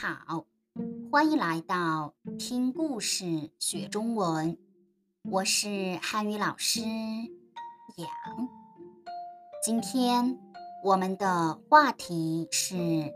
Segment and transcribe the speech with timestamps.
[0.00, 0.46] 好，
[1.12, 4.56] 欢迎来到听故事学中文。
[5.22, 8.08] 我是汉语老师杨。
[9.62, 10.38] 今天
[10.82, 13.12] 我们的话题是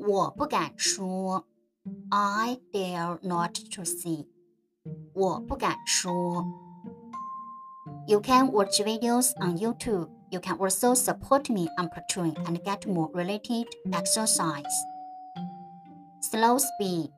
[0.00, 1.46] 我不敢说，
[2.10, 4.26] I dare not to say。
[5.14, 6.44] 我不敢说。
[8.08, 10.08] You can watch videos on YouTube.
[10.30, 14.64] You can also support me on Patreon and get more related exercise.
[16.21, 17.09] Slow speed.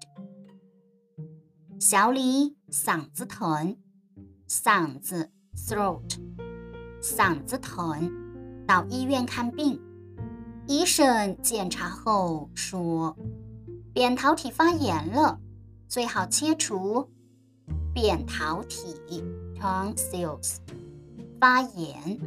[1.78, 3.76] 小李嗓子疼，
[4.48, 6.18] 嗓子 throat，
[7.02, 8.10] 嗓子疼，
[8.66, 9.82] 到医院看病。
[10.68, 13.18] 医生检查后说，
[13.94, 15.38] 扁桃体发炎了，
[15.90, 17.10] 最好切除。
[17.94, 18.96] 扁桃体
[19.60, 20.56] tonsils
[21.40, 22.20] 发炎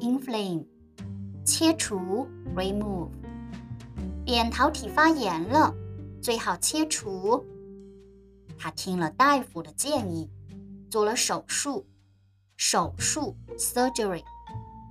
[0.00, 0.66] inflame
[1.46, 3.08] 切除 remove
[4.24, 5.74] 扁桃体发炎了，
[6.24, 7.44] 最好切除。
[8.58, 10.30] 他听了大夫的建议，
[10.90, 11.84] 做了手术。
[12.56, 14.24] 手术 surgery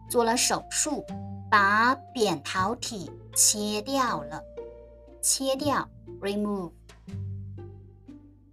[0.08, 1.03] 做了手术，
[1.50, 4.44] 把扁桃体切掉了。
[5.23, 5.90] 切掉
[6.22, 6.72] remove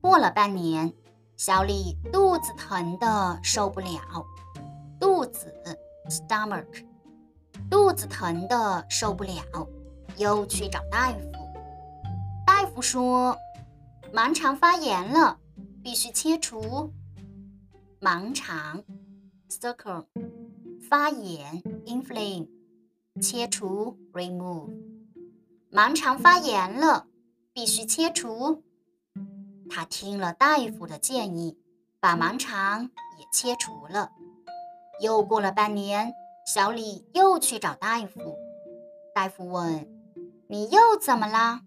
[0.00, 0.91] 过了半年。
[1.37, 4.27] 小李肚子疼的受不了，
[4.98, 5.55] 肚子
[6.09, 6.87] stomach，
[7.70, 9.69] 肚子疼的受不了，
[10.19, 11.40] 又去找大夫。
[12.81, 13.36] 说
[14.12, 15.39] 盲肠发炎了，
[15.83, 16.92] 必须切除。
[18.00, 18.83] 盲肠
[19.48, 20.06] circle
[20.89, 22.48] 发炎 inflame
[23.20, 24.70] 切除 remove
[25.70, 27.06] 盲肠发炎了，
[27.53, 28.62] 必须切除。
[29.69, 31.59] 他听了大夫的建议，
[32.00, 34.11] 把盲肠也切除了。
[35.00, 36.12] 又过了半年，
[36.47, 38.37] 小李又去找大夫。
[39.15, 39.87] 大夫问
[40.48, 41.61] ：“你又怎么了？”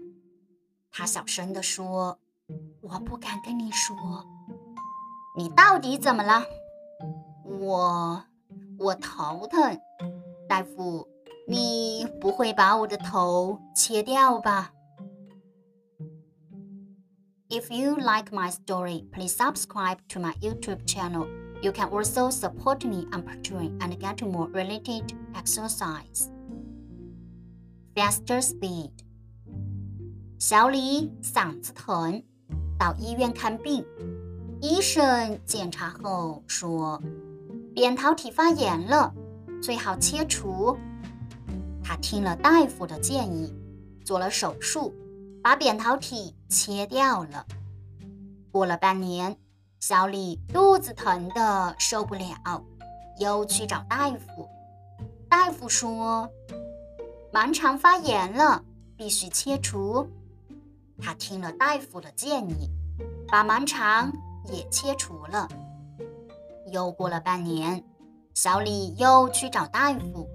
[0.92, 3.96] 他小声地说：“我不敢跟你说。”“
[5.36, 6.44] 你到底怎么了？”“
[7.44, 8.24] 我……
[8.78, 9.80] 我头疼。”“
[10.48, 11.06] 大夫，
[11.46, 14.72] 你不会把我的头切掉吧？”
[17.50, 21.26] If you like my story, please subscribe to my YouTube channel.
[21.62, 26.28] You can also support me on Patreon and get more related exercise.
[27.96, 28.92] Faster speed.
[30.45, 32.21] 小李嗓子疼，
[32.77, 33.81] 到医院看病。
[34.59, 37.01] 医生检查后说，
[37.73, 39.13] 扁桃体发炎了，
[39.61, 40.77] 最好切除。
[41.81, 43.55] 他听了大夫的建议，
[44.03, 44.93] 做了手术。
[45.41, 47.45] 把扁桃体切掉了。
[48.51, 49.37] 过了半年，
[49.79, 52.61] 小李肚子疼的受不了，
[53.17, 54.49] 又去找大夫。
[55.29, 56.29] 大夫说
[57.31, 58.61] 盲肠发炎了，
[58.97, 60.05] 必须切除。
[61.03, 62.71] 他听了大夫的建议，
[63.27, 64.13] 把盲肠
[64.45, 65.49] 也切除了。
[66.71, 67.83] 又过了半年，
[68.33, 70.29] 小李又去找大夫。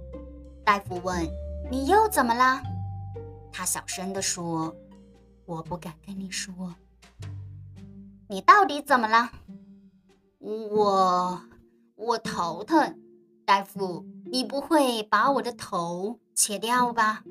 [0.64, 1.26] 大夫问
[1.72, 2.62] ：“你又怎么了？”
[3.50, 4.76] 他小声地说。
[5.46, 6.74] 我不敢跟你说，
[8.28, 9.30] 你到底怎么了？
[10.40, 11.40] 我
[11.94, 13.00] 我头疼，
[13.46, 17.24] 大夫，你不会把我的头切掉吧？